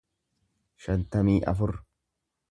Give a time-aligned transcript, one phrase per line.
[0.85, 1.75] shantamii afur